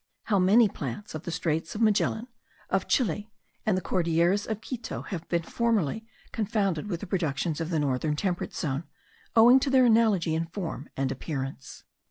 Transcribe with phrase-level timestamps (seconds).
[0.23, 2.25] How many plants of the straits of Magellan,
[2.71, 3.29] of Chile,
[3.67, 8.15] and the Cordilleras of Quito have formerly been confounded with the productions of the northern
[8.15, 8.85] temperate zone,
[9.35, 11.83] owing to their analogy in form and appearance.